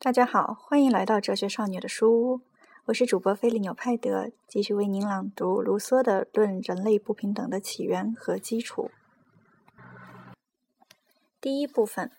[0.00, 2.40] 大家好，欢迎来到哲学少女的书屋，
[2.84, 8.92] 我是主播菲利纽派德，继续为您朗读卢梭的《论人类不平等的起源和基础》。
[11.40, 12.12] 第一部分，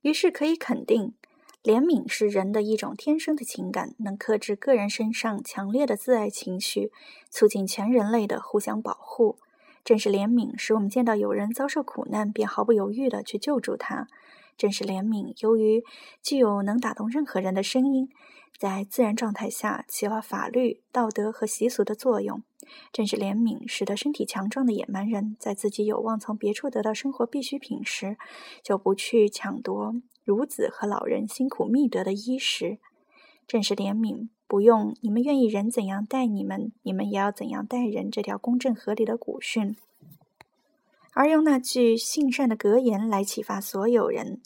[0.00, 1.14] 于是可以肯定，
[1.62, 6.90] 怜悯是人的一种天生的情感，能克制个人身上强烈的自爱情绪，
[7.30, 9.38] 促进全人类的互相保护。
[9.84, 14.06] 正是怜悯，使我们见到有人遭受苦难，便毫不犹豫地去救助他。
[14.56, 15.82] 正是怜悯，由于
[16.22, 18.10] 具有能打动任何人的声音，
[18.58, 22.42] 在自然状态下起了法律、道德和习俗的作用。
[22.92, 28.18] 正是怜悯，使得身体强壮的野蛮人在自己有望从别处得到生活必需品时，
[28.62, 29.94] 就不去抢夺
[30.26, 32.78] 孺子和老人辛苦觅得的衣食。
[33.46, 39.76] 正是怜悯，不用你们愿意人怎样待你们，你们也要怎样待人这条公正合理的古训。
[41.12, 44.40] 而用那句性善的格言来启发所有人：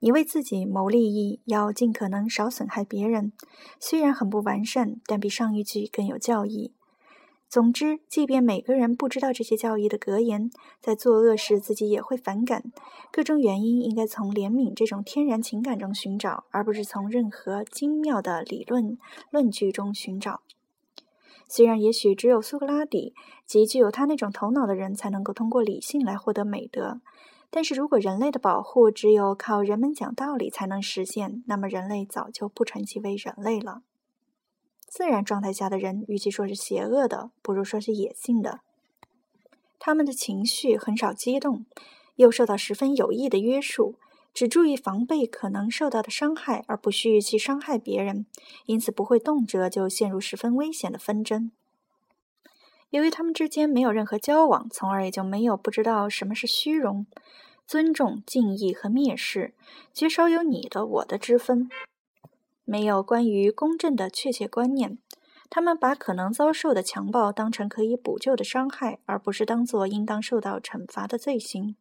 [0.00, 3.32] 你为自己谋利益，要尽可能少损害别人。
[3.80, 6.72] 虽然很不完善，但比上一句更有教义。
[7.48, 10.50] 总之，即便每个人不知道这些教义的格言，
[10.82, 12.64] 在作恶时自己也会反感。
[13.10, 18.98] 各种原因应该从怜悯这种天然情感中寻找，而不是从任何精妙的理论
[19.30, 20.42] 论据中寻找。
[21.48, 23.14] 虽然也许只有苏格拉底
[23.46, 27.00] 及具有他那种头脑的人才能够通过理性来获得美德，
[27.48, 33.80] 但是如果人类的保护只有靠人们讲道理才能实现，那么人类早就不称其为人类了。
[34.88, 38.60] 自然状态下的人，与其说是邪恶的，不如说是野性的。
[39.78, 41.66] 他们的情绪很少激动，
[42.16, 43.96] 又受到十分有益的约束。
[44.34, 48.26] 只注意防备可能受到的伤害，而不需去伤害别人，
[48.66, 51.50] 因此不会动辄就陷入十分危险的纷争。
[52.90, 57.06] 由于他们之间没有任何交往，从而也就没有不知道什么是虚荣、
[57.66, 59.54] 尊重、敬意和蔑视，
[59.92, 61.68] 绝少有你的我的之分，
[62.70, 64.98] 没有关于公正的确切观念。
[65.48, 71.76] 他们把可能遭受的强暴当成可以补救的伤害，而不是当作应当受到惩罚的罪行。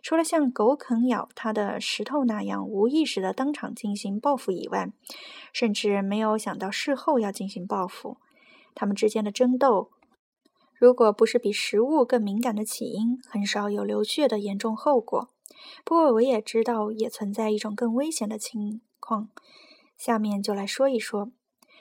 [0.00, 4.92] 除了像狗啃咬它的石头那样无意识的当场进行报复以外，
[5.52, 8.18] 甚至没有想到事后要进行报复。
[8.76, 9.90] 他们之间的争斗，
[10.78, 15.28] 如果不是比食物更敏感的起因，很少有流血的严重后果。
[15.84, 19.30] 不过我也知道，也存在一种更危险的情况。
[20.04, 21.30] 下面就来说一说。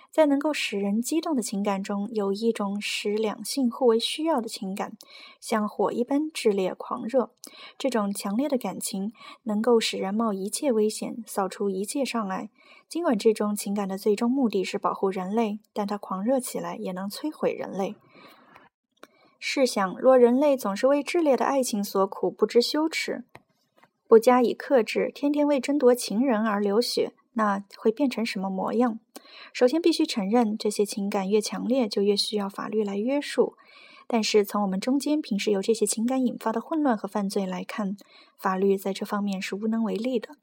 [0.09, 4.93] 在能够使人激动的情感中，有一种使两性互为需要的情感，
[5.41, 7.31] 像火一般炽烈狂热。
[7.77, 9.11] 这种强烈的感情
[9.43, 12.49] 能够使人冒一切危险，扫除一切障碍。
[12.87, 17.97] 尽管这种情感的最终目的是保护人类，但它狂热起来也能摧毁人类。
[19.37, 23.25] 试想，若人类总是为炽烈的爱情所苦，不知羞耻，
[24.07, 27.11] 不加以克制，天天为争夺情人而流血。
[27.33, 28.99] 那会变成什么模样？
[29.51, 33.55] 首先，必须承认，这些情感越强烈，就越需要法律来约束。
[34.05, 37.95] 但是，从我们中间平时由这些情感引发的混乱和犯罪来看，
[38.37, 40.35] 法律在这方面是无能为力的。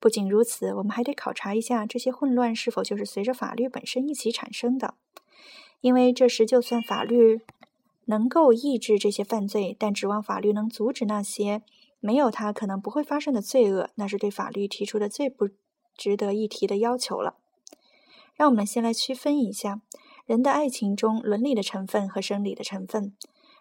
[0.00, 4.94] 不仅如此，我们还得考察一下，这些混乱是否就是随着法律本身一起产生的。
[5.80, 7.40] 因为这时，就算法律
[8.06, 11.62] 能够抑制这些犯罪，但指望法律能阻止那些
[12.00, 15.48] 没有它可能不会发生的罪恶，那是对法律提出的最不。
[15.98, 17.34] 值得一提的要求了。
[18.34, 19.82] 让我们先来区分一下
[20.24, 23.12] 人的爱情中伦理的成分和生理的成分。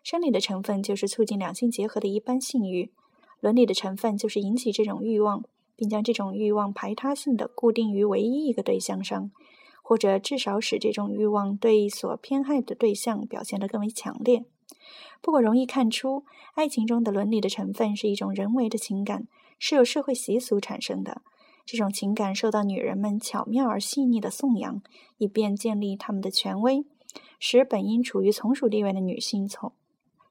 [0.04, 2.92] 生理的成分就是促进两性结合的一般性欲，
[3.42, 5.44] 伦理的成分就是引起这种欲望，
[5.76, 9.32] 并将这种欲望排他性的固定于唯一一个对象上，
[9.82, 14.46] 或者至少使这种欲望对所偏爱的对象表现得更为强烈。
[15.22, 19.28] 不过，容易看出，爱情中的伦理的成分是一种人为的情感，
[19.58, 21.22] 是由社会习俗产生的。
[21.68, 24.82] 这种情感受到女人们巧妙而细腻的颂扬，
[25.18, 26.86] 以便建立他们的权威，
[27.42, 29.74] 使本应处于从属地位的女性从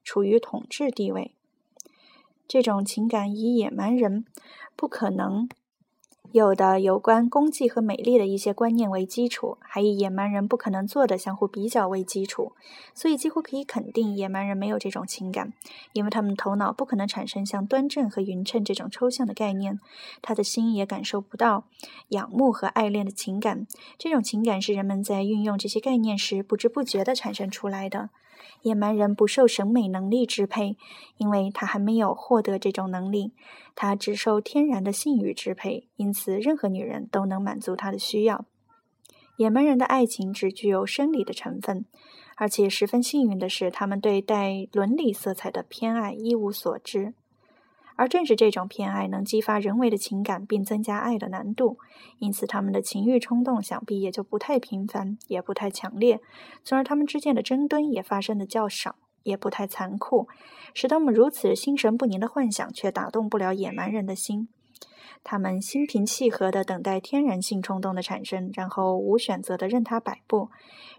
[0.03, 1.35] 处于统治地位。
[2.47, 4.25] 这种情感以野蛮人
[4.75, 5.47] 不可能。
[6.33, 12.51] 有的有关功绩和美丽的一些观念为基础，还以野蛮人不可能做的相互比较为基础，
[12.93, 15.53] 所以几乎可以肯定，野蛮人没有这种情感，
[15.93, 19.79] 因为他们头脑不可能产生像端正和匀称这种抽象的概念，
[20.21, 21.63] 他的心也感受不到
[22.09, 23.65] 仰慕和爱恋的情感。
[23.97, 28.09] 这种情感是人们在运用这些概念时不知不觉地产生出来的。
[28.61, 30.77] 野蛮人不受审美能力支配，
[31.17, 33.33] 因为他还没有获得这种能力。
[33.75, 38.45] 他只受天然的性欲支配，因此任何女人都能满足他的需要。
[39.37, 41.85] 野蛮人的爱情只具有生理的成分，
[42.35, 47.13] 而且十分幸运的是，他们对带伦理色彩的偏爱一无所知。
[47.97, 51.77] 而正是这种偏爱能激发人为的情感，并增加爱的难度，
[52.19, 56.21] 因此他们的情欲冲动想必也就不太频繁，也不太强烈，
[56.63, 60.27] 从而他们之间的争端也发生的较少，也不太残酷，
[60.73, 64.47] 使得我们如此心神不宁的幻想却打动不了野蛮人的心。
[65.23, 70.49] 他们心平气和地等待天然性冲动的产生，然后无选择地任它摆布。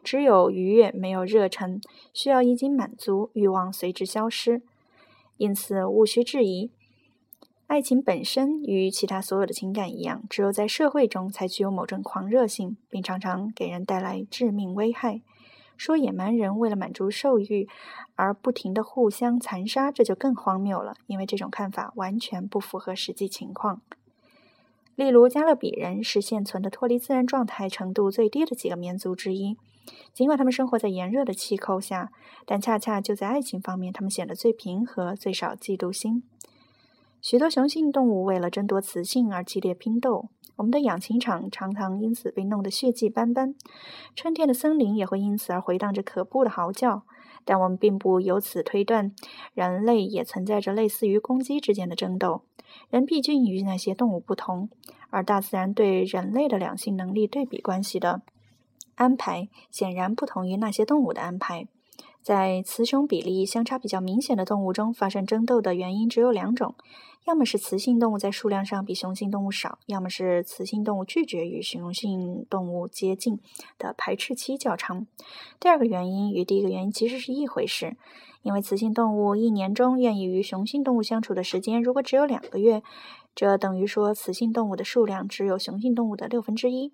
[0.03, 1.81] 只有愉悦，没有热忱，
[2.13, 4.63] 需要一经满足，欲望随之消失。
[5.37, 6.73] 因此，毋需质疑。
[7.69, 15.21] 爱情本身与其他所有的情感一样，只有在社会中才具有某种狂热性，并常常给人带来致命危害。
[15.77, 17.69] 说野蛮人为了满足兽欲
[18.17, 23.83] 而不停地互相残杀，这就更荒谬了，因为这种看法完全不符合实际情况。
[24.97, 29.59] 例如，加勒比人是现存的脱离自然状态程度最低的几个民族之一，
[30.15, 32.11] 尽管他们生活在炎热的气候下，
[32.47, 36.23] 但恰恰就在爱情方面，他们显得最平和，最少嫉妒心。
[37.21, 43.55] 许多雄性动物为了争夺雌性而激烈拼斗，我们的养禽场常常因此被弄得血迹斑斑。
[44.15, 47.03] 春天的森林也会因此而回荡着可怖的嚎叫。
[47.45, 49.15] 但我们并不由此推断，
[49.55, 52.43] 人类也存在着类似于公鸡之间的争斗。
[52.91, 54.69] 人毕竟与那些动物不同，
[55.09, 58.21] 而大自然对人类的两性能力对比关系的
[58.97, 61.67] 安排，显然不同于那些动物的安排。
[62.29, 66.75] 在雌雄比例相差比较明显的动物中发生争斗的原因只有两种：
[67.25, 73.41] 要么是雌性动物在数量上比雄性动物少，要么是雌性动物拒绝与雄性动物接近
[73.79, 75.07] 的排斥期较长。
[75.59, 77.97] 第二个原因与第一个原因其实是一回事，
[78.43, 82.83] 因为雌性动物一年中愿意与雄性动物相处的时间如果只有两个月，
[83.35, 86.93] 这等于说雌性动物的数量只有雄性动物的六分之一。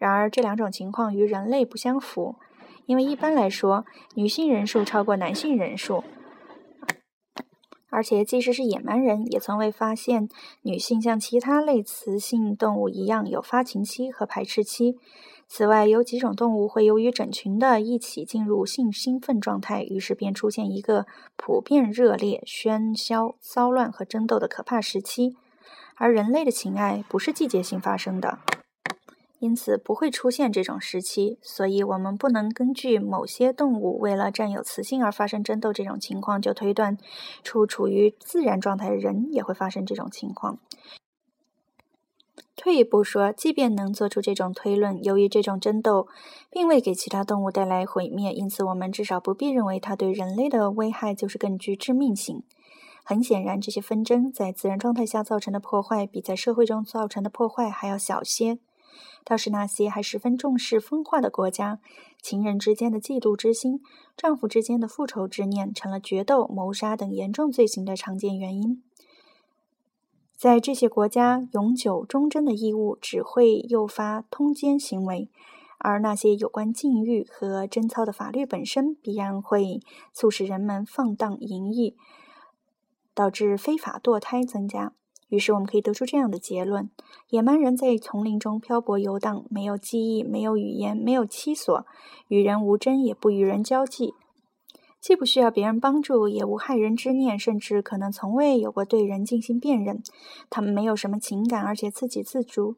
[0.00, 2.34] 然而这两种情况与人类不相符。
[2.86, 3.84] 因为一般来说，
[4.14, 6.04] 女性人数超过男性人数，
[7.90, 10.28] 而且即使是野蛮人，也从未发现
[10.62, 14.96] 女性像其他类雌性动物一样有发情期和排斥期。
[15.46, 21.06] 此外，有几种动物会由于整群的一起进入性兴奋状态，于是便出现一个
[21.36, 25.36] 普遍热烈、喧嚣、骚乱和争斗的可怕时期。
[25.96, 28.38] 而人类的情爱不是季节性发生的。
[29.44, 36.96] 因此不会出现这种时期，所以我们不能根据某些动物为了占有雌性而发生争斗这种情况，就推断
[37.42, 40.58] 出处于自然状态的人也会发生这种情况。
[42.56, 46.08] 退一步说，即便能做出这种推论，由于这种争斗
[46.50, 52.42] 并未给其他动物带来毁灭，因此我们至少不必认为它对人类的危害就是更具致命性。
[53.04, 58.58] 很显然，这些纷争在自然状态下造成的破坏，比在社会中造成的破坏还要小些。
[59.24, 61.80] 倒是那些还十分重视风化的国家，
[62.20, 63.80] 情人之间的嫉妒之心、
[64.16, 68.82] 丈夫之间的复仇之念，成了决斗、谋杀等严重罪行的常见原因。
[70.36, 75.30] 在这些国家，永久忠贞的义务只会诱发通奸行为，
[75.78, 79.80] 而那些有关禁欲和贞操的法律本身，必然会
[80.12, 81.96] 促使人们放荡淫逸，
[83.14, 84.92] 导致非法堕胎增加。
[85.34, 86.88] 于是我们可以得出这样的结论：
[87.30, 91.84] 野蛮人在丛林中漂泊游荡，没有记忆，没有语言，没有栖所，
[92.28, 94.14] 与人无争，也不与人交际，
[95.00, 100.00] 既不需要别人帮助，也无害人之念，甚至可能从未有过对人进行辨认。
[100.48, 102.76] 他们没有什么情感，而且自给自足，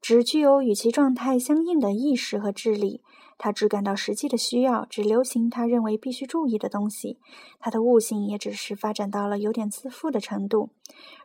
[0.00, 3.02] 只具有与其状态相应的意识和智力。
[3.38, 7.18] 他只感到实际的需要，只流行他认为必须注意的东西。
[7.58, 10.70] 他的悟性也只是发展到了有点自负的程度。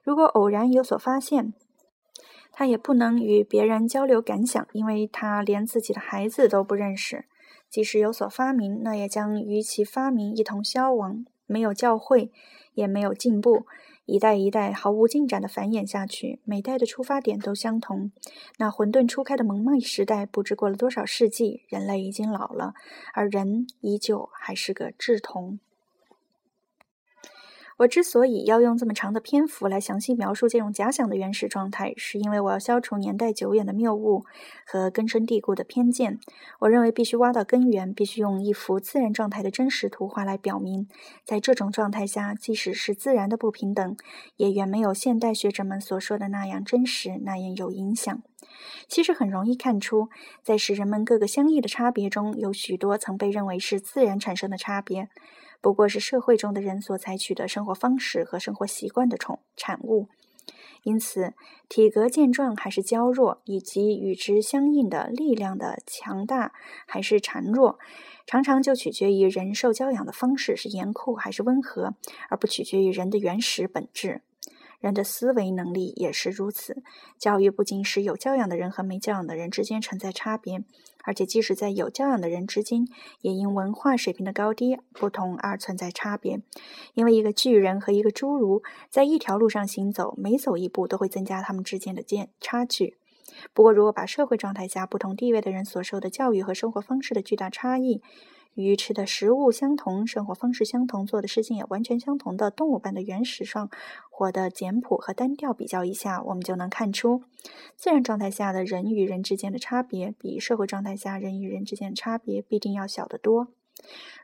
[0.03, 1.53] 如果偶然有所发现，
[2.51, 7.25] 他也不能与别人交流感想，因为他连自己的孩子都不认识。
[7.69, 11.25] 即使有所发明，那也将与其发明一同消亡。
[11.45, 12.31] 没有教会，
[12.73, 13.65] 也没有进步。
[14.05, 18.11] 一代一代毫无进展的繁衍下去，每代的出发点都相同。
[18.57, 22.73] 那混沌初开的蒙昧时代，不知过了多少世纪，人类已经老了，
[23.13, 25.59] 而人依旧还是个稚童。
[27.81, 34.23] 我之所以要用这么长的篇幅来详细描述这种假想的原始状态，是因为我要消除年代久远的谬误
[34.67, 36.19] 和根深蒂固的偏见。
[36.59, 40.87] 我认为必须挖到根源，必须用一幅自然状态的真实图画来表明，
[41.25, 43.97] 在这种状态下，即使是自然的不平等，
[44.35, 48.21] 也远没有现代学者们所说的那样真实，那样有影响。
[48.87, 50.09] 其实很容易看出，
[50.43, 55.09] 在使人们各个相异的差别中，有许多曾被认为是自然产生的差别。
[55.61, 60.07] 不过是社会中的人所采取的生活方式和生活习惯的宠产物，
[60.83, 61.33] 因此
[61.69, 66.53] 体格健壮还是娇弱，以及与之相应的力量的强大
[66.87, 67.77] 还是孱弱，
[68.25, 71.93] 常常就取决于人受教养的方式是严酷还是温和，
[72.29, 74.21] 而不取决于人的原始本质。
[74.81, 76.83] 人的思维能力也是如此。
[77.17, 80.63] 教育不仅使有教养的人和没教养的人之间存在差别，
[81.03, 82.85] 而且即使在有教养的人之间，
[83.21, 86.41] 也因文化水平的高低不同而存在差别。
[86.93, 92.97] 因为一个巨人和一个侏儒在一条路上行走，每走一步都会增加他们之间的间差距。
[93.53, 98.01] 不过，如果把社会状态下不同地位的人所受的教育和生活方式的巨大差异，
[98.53, 103.69] 与吃的食物相同、生活方式相同、做的事情也完全相同的动物般的原始上
[104.09, 107.23] 活的简朴和单调比较一下，我们就能看出，
[107.75, 113.47] 自然状态下的人与人之间的差别，比社会状态下人与人之间的差别必定要小得多。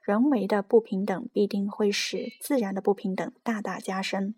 [0.04, 4.36] 人为的不平等必定会使自然的不平等大大加深。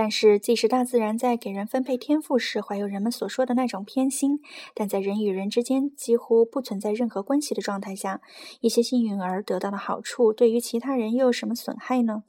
[0.00, 4.40] 但是，即使大自然在给人分配天赋时怀有人们所说的那种偏心，
[4.72, 8.20] 但在人与人之间几乎不存在任何关系的状态下，
[8.60, 12.22] 一些幸运儿得到的好处，对于其他人又有什么损害呢？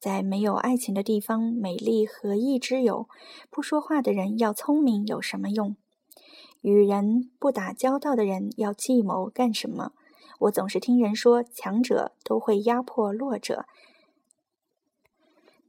[0.00, 3.08] 在没有爱情的地方，美丽何益之有？
[3.48, 5.76] 不说话的人要聪明有什么用？
[6.62, 9.92] 与人不打交道的人要计谋干什么？
[10.40, 13.66] 我总是听人说，强者都会压迫弱者。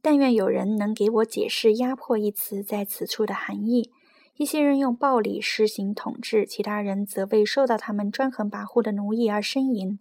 [0.06, 3.90] 但愿有人能给我解释“压迫”一词在此处的含义。
[4.36, 9.98] 一些人用暴力施行统治，其他人则为受到他们专横跋扈的奴役而呻吟。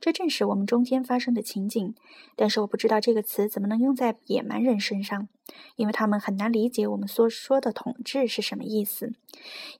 [0.00, 1.94] 这正是我们中间发生的情景。
[2.34, 5.28] 但是我不知道这个词怎么能用在野蛮人身上，
[5.76, 9.12] 因为他们很难理解我们所说的统治是什么意思。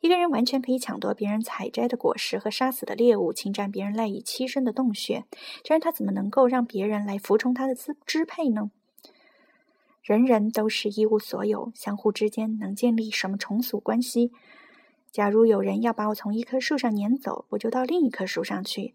[0.03, 5.25] 一个人完全可以抢夺别人采摘的果实和杀死的猎物，侵占别人赖以栖身的洞穴，
[5.65, 8.71] 这样他怎么能够让别人来服从他的支支配呢？
[10.03, 14.33] 人人都是一无所有，相互之间能建立什么重组关系？
[15.13, 18.95] 假如有人要把我从一棵树上撵走，我就到另一棵树上去；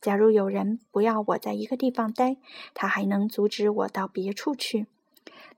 [0.00, 2.36] 假如有人不要我在一个地方待，
[2.72, 4.86] 他还能阻止我到别处去。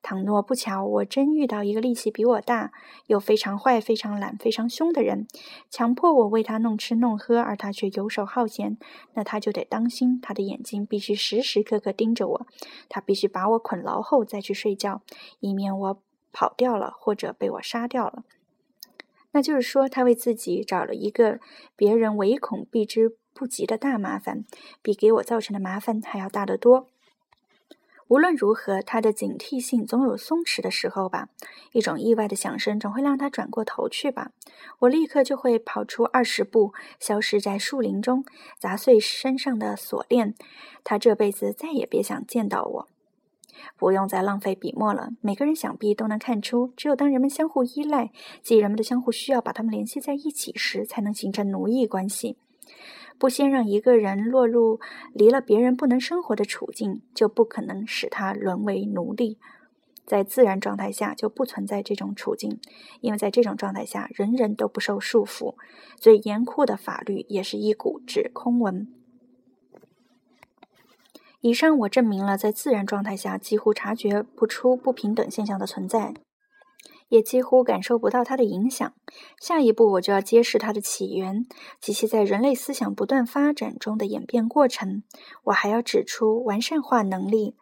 [0.03, 2.73] 倘若不巧，我真遇到一个力气比我大、
[3.07, 5.27] 又非常坏、非常懒、非常凶的人，
[5.69, 8.79] 强迫我为他弄吃弄喝，而他却游手好闲，
[9.15, 12.47] 那他就得当心，他的眼睛必须时时刻刻盯着我，
[12.89, 15.03] 他必须把我捆牢后再去睡觉，
[15.41, 18.23] 以免我跑掉了或者被我杀掉了。
[19.33, 21.41] 那就是说，他为自己找了一个
[21.75, 24.45] 别人唯恐避之不及的大麻烦，
[24.81, 26.87] 比给我造成的麻烦还要大得多。
[28.09, 31.29] 无论如何，他的警惕性总有松弛的时候吧。
[31.73, 34.31] 一种意外的响声总会让他转过头去吧。
[34.81, 38.25] 我立刻就会跑出二十步，消失在树林中，
[38.59, 40.35] 砸碎身上的锁链。
[40.85, 42.89] 他这辈子再也别想见到我。
[43.77, 45.11] 不用再浪费笔墨了。
[45.21, 52.37] 每个人想必都能看出，只有当人们相互依赖，即人们的相互需要把他们联系在一起时，才能形成奴役关系。
[53.19, 54.79] 不先让一个人落入
[55.13, 59.39] 离了别人不能生活的处境，就不可能使他沦为奴隶。
[60.05, 62.61] 在自然状态下就不存在这种处境，
[63.01, 65.55] 因为在这种状态下，人人都不受束缚。
[65.97, 68.87] 最严酷的法律也是一股指空文。
[71.41, 76.15] 以上我证明了，在自然状态下几乎察觉不出不平等现象的存在。
[77.09, 78.93] 也几乎感受不到它的影响。
[79.41, 81.47] 下一步，我就要揭示它的起源
[81.81, 85.03] 及其在人类思想不断发展中的演变过程。
[85.45, 87.55] 我还要指出，完善化能力、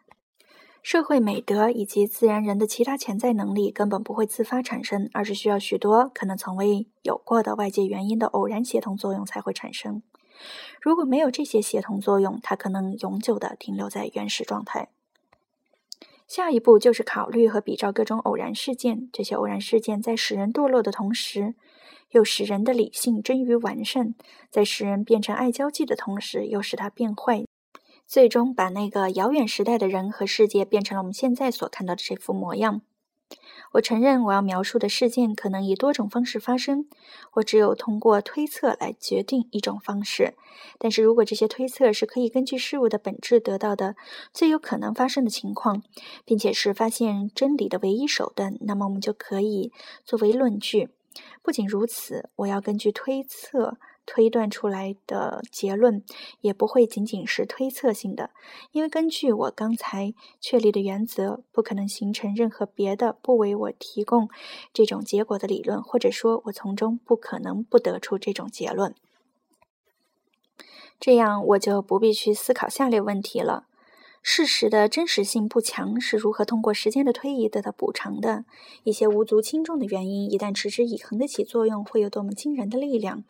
[0.81, 10.01] 社会美德以及自然人的其他潜在能力根本不会自发产生，而是需要许多可能从未有过的外界原因的偶然协同作用才会产生。
[10.81, 14.89] 如果没有这些协同作用，它可能永久地停留在原始状态。
[16.27, 19.09] 下一步就是考虑和比照各种偶然事件。
[19.13, 21.55] 这些偶然事件在使人堕落的同时，
[22.11, 24.15] 又使人的理性臻于完善；
[24.49, 27.45] 在使人变成爱交际的同时，又使他变坏，
[28.07, 32.81] 最终把那个遥远时代的人和世界变成了我们现在所看到的这副模样。
[33.73, 36.87] 我承认，我要描述的事件可能以多种方式发生。
[37.33, 40.35] 我只有通过推测来决定一种方式。
[40.77, 43.95] 但是如果这些推测是可以根据事物的本质得到的
[44.33, 45.83] 最有可能发生的情况，
[46.23, 49.73] 并且是发现真理的唯一手段，那么我们就可以
[50.05, 50.89] 作为论据。
[51.41, 53.77] 不仅如此，我要根据推测。
[54.05, 56.03] 推断出来的结论
[56.41, 58.29] 也不会仅仅是推测性的，
[58.71, 64.29] 因为根据我刚才确立的原则，不可能形成任何别的不为我提供
[64.71, 68.93] 这种结果的理论，或者说，我从中不可能不得出这种结论。
[70.99, 73.65] 这样，我就不必去思考下列问题了：
[74.27, 78.43] 事实的真实性不强，是如何通过时间的推移得到补偿的？
[78.83, 83.23] 一些无足轻重的原因，一旦持之以恒的起作用，会有多么惊人的力量？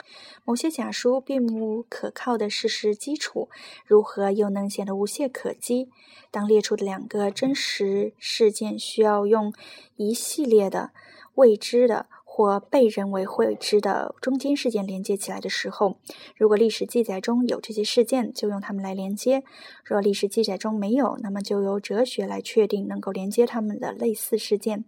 [0.45, 3.49] 某些假说并无可靠的事实基础，
[3.85, 5.89] 如何又能显得无懈可击？
[6.31, 9.53] 当列出的两个真实事件需要用
[9.97, 10.91] 一系列的
[11.33, 12.05] 未知的。
[12.37, 15.95] 或被人为会知的中间事件连接起来的时候，
[16.35, 19.39] 如果历史记载中有这些事件，就用它们来连接；
[19.85, 24.83] 若历史记载中没有，那么就由哲学来确定能够连接它们的类似事件。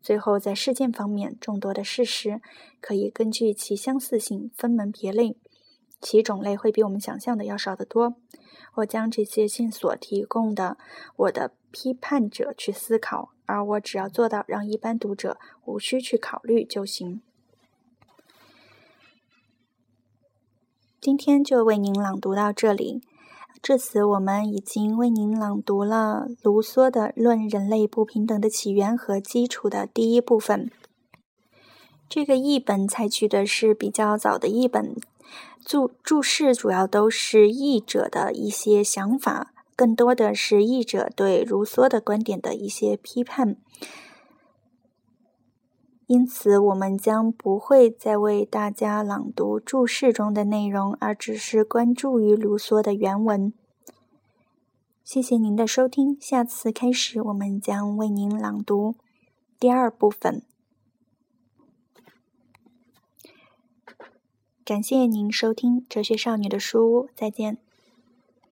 [0.00, 2.40] 最后，在事件方面，众多的事实
[2.80, 5.36] 可以根据其相似性分门别类，
[6.00, 8.14] 其种类会比我们想象的要少得多。
[8.76, 10.76] 我将这些线索提供的
[11.16, 13.32] 我的批判者去思考。
[13.48, 17.22] 而我只要做到让一般读者无需去考虑就行。
[21.00, 23.00] 今天就为您朗读到这里。
[23.62, 30.70] 至此，我们已经为您朗读了卢梭的《论人类不平等的起源和基础》的第一部分。
[32.06, 34.94] 这个译本采取的是比较早的译本，
[35.68, 39.52] 注注释主要都是译者的一些想法。
[39.76, 43.56] 更多的是译者对卢梭的观点的一些批判，
[46.06, 53.52] 因此我们将不会再为大家朗读注释中的内容，而只是关注于卢梭的原文。
[55.04, 58.94] 谢谢您的收听，下次开始我们将为您朗读
[59.60, 60.42] 第二部分。
[64.68, 67.56] 感谢您收听《哲学少女的书屋》，再见。